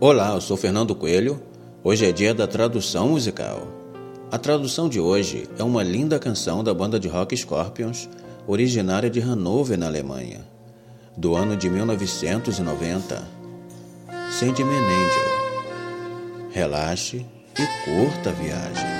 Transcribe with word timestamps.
Olá, 0.00 0.34
eu 0.34 0.40
sou 0.40 0.56
Fernando 0.56 0.94
Coelho. 0.94 1.42
Hoje 1.82 2.06
é 2.06 2.12
dia 2.12 2.32
da 2.32 2.46
tradução 2.46 3.08
musical. 3.08 3.66
A 4.30 4.38
tradução 4.38 4.88
de 4.88 5.00
hoje 5.00 5.48
é 5.58 5.64
uma 5.64 5.82
linda 5.82 6.20
canção 6.20 6.62
da 6.62 6.72
banda 6.72 7.00
de 7.00 7.08
rock 7.08 7.36
Scorpions, 7.36 8.08
originária 8.46 9.10
de 9.10 9.18
Hannover, 9.18 9.76
na 9.76 9.86
Alemanha, 9.86 10.46
do 11.16 11.34
ano 11.34 11.56
de 11.56 11.68
1990. 11.68 13.28
Sandman 14.30 14.68
Angel. 14.68 15.28
Relaxe 16.52 17.26
e 17.58 17.66
curta 17.84 18.30
a 18.30 18.32
viagem. 18.32 18.97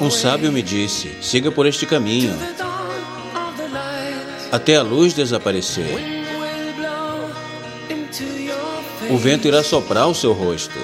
Um 0.00 0.10
sábio 0.10 0.52
me 0.52 0.62
disse: 0.62 1.16
siga 1.20 1.50
por 1.50 1.66
este 1.66 1.86
caminho, 1.86 2.36
até 4.50 4.76
a 4.76 4.82
luz 4.82 5.14
desaparecer. 5.14 6.12
O 9.10 9.16
vento 9.18 9.46
irá 9.46 9.62
soprar 9.62 10.06
o 10.08 10.14
seu 10.14 10.32
rosto, 10.32 10.78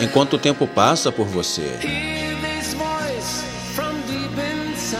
enquanto 0.00 0.34
o 0.34 0.38
tempo 0.38 0.66
passa 0.66 1.10
por 1.10 1.26
você. 1.26 1.78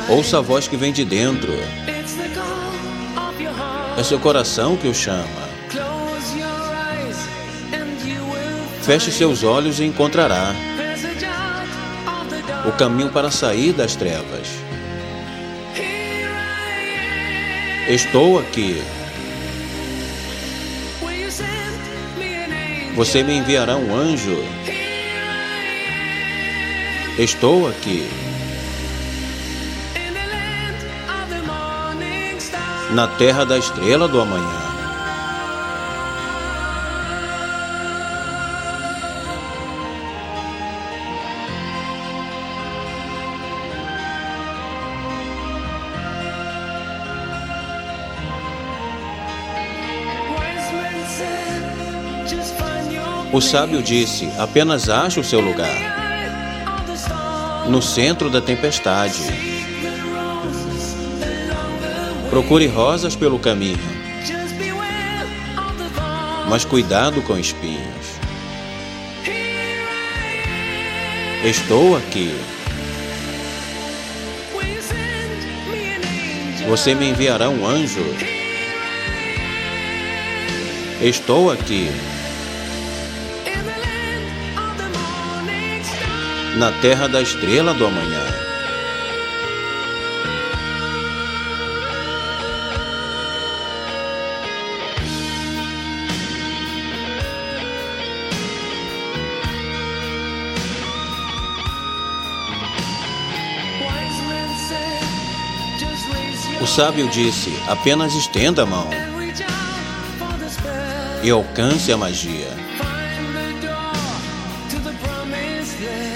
Ouça 0.08 0.38
a 0.38 0.40
voz 0.40 0.66
que 0.66 0.76
vem 0.76 0.92
de 0.92 1.04
dentro. 1.04 1.52
É 3.96 4.02
seu 4.02 4.18
coração 4.18 4.76
que 4.76 4.88
o 4.88 4.94
chama. 4.94 5.51
Feche 8.82 9.12
seus 9.12 9.44
olhos 9.44 9.78
e 9.78 9.84
encontrará 9.84 10.52
o 12.66 12.72
caminho 12.72 13.10
para 13.10 13.30
sair 13.30 13.72
das 13.72 13.94
trevas. 13.94 14.48
Estou 17.88 18.38
aqui. 18.38 18.82
Você 22.94 23.22
me 23.22 23.36
enviará 23.36 23.76
um 23.76 23.94
anjo. 23.94 24.36
Estou 27.18 27.68
aqui. 27.68 28.08
Na 32.92 33.06
terra 33.06 33.44
da 33.44 33.58
estrela 33.58 34.06
do 34.06 34.20
amanhã. 34.20 34.61
O 53.32 53.40
sábio 53.40 53.82
disse: 53.82 54.30
apenas 54.38 54.90
ache 54.90 55.18
o 55.18 55.24
seu 55.24 55.40
lugar. 55.40 55.92
No 57.66 57.80
centro 57.80 58.28
da 58.28 58.42
tempestade. 58.42 59.22
Procure 62.28 62.66
rosas 62.66 63.16
pelo 63.16 63.38
caminho. 63.38 63.78
Mas 66.48 66.66
cuidado 66.66 67.22
com 67.22 67.38
espinhos. 67.38 68.12
Estou 71.42 71.96
aqui. 71.96 72.34
Você 76.68 76.94
me 76.94 77.08
enviará 77.08 77.48
um 77.48 77.66
anjo. 77.66 78.04
Estou 81.00 81.50
aqui. 81.50 81.90
Na 86.56 86.70
terra 86.72 87.08
da 87.08 87.22
estrela 87.22 87.72
do 87.74 87.86
amanhã. 87.86 88.22
O 106.60 106.66
sábio 106.66 107.08
disse: 107.08 107.52
apenas 107.66 108.14
estenda 108.14 108.62
a 108.62 108.66
mão 108.66 108.88
e 111.22 111.30
alcance 111.30 111.92
a 111.92 111.96
magia. 111.96 112.61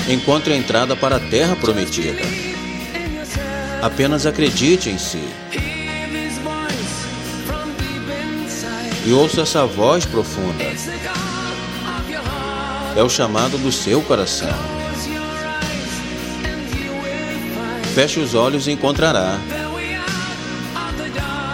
Encontre 0.08 0.52
a 0.52 0.56
entrada 0.56 0.94
para 0.94 1.16
a 1.16 1.20
terra 1.20 1.56
prometida. 1.56 2.22
Apenas 3.82 4.26
acredite 4.26 4.88
em 4.88 4.98
si. 4.98 5.22
E 9.04 9.12
ouça 9.12 9.42
essa 9.42 9.66
voz 9.66 10.04
profunda. 10.04 10.64
É 12.96 13.02
o 13.02 13.08
chamado 13.08 13.58
do 13.58 13.70
seu 13.70 14.00
coração. 14.02 14.48
Feche 17.94 18.20
os 18.20 18.34
olhos 18.34 18.66
e 18.66 18.72
encontrará 18.72 19.38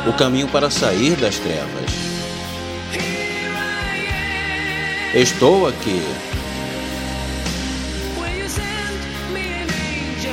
o 0.06 0.12
caminho 0.12 0.48
para 0.48 0.70
sair 0.70 1.16
das 1.16 1.38
trevas. 1.38 1.92
Estou 5.14 5.68
aqui. 5.68 6.02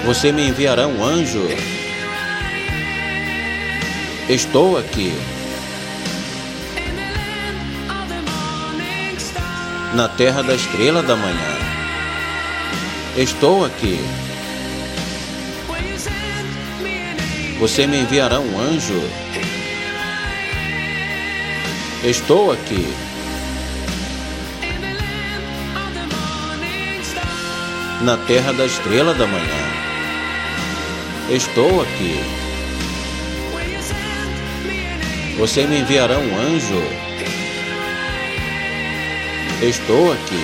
Você 0.06 0.32
me 0.32 0.48
enviará 0.48 0.88
um 0.88 1.04
anjo. 1.04 1.46
Estou 4.30 4.78
aqui. 4.78 5.14
Na 9.94 10.08
terra 10.08 10.42
da 10.42 10.56
estrela 10.56 11.04
da 11.04 11.16
manhã. 11.16 11.58
Estou 13.18 13.66
aqui. 13.66 14.00
Você 17.60 17.86
me 17.86 18.00
enviará 18.00 18.40
um 18.40 18.60
anjo. 18.60 19.02
Estou 22.04 22.52
aqui. 22.54 22.88
Na 28.02 28.16
terra 28.16 28.54
da 28.54 28.66
estrela 28.66 29.14
da 29.14 29.28
manhã. 29.28 29.89
Estou 31.32 31.84
aqui. 31.84 32.20
Você 35.38 35.68
me 35.68 35.82
enviará 35.82 36.18
um 36.18 36.36
anjo. 36.36 36.82
Estou 39.62 40.12
aqui. 40.12 40.44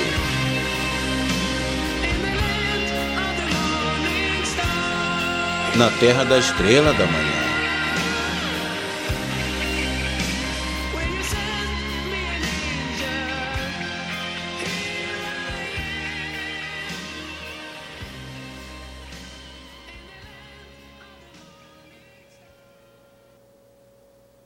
Na 5.76 5.90
terra 6.00 6.24
da 6.24 6.38
estrela 6.38 6.94
da 6.94 7.08
manhã. 7.08 7.45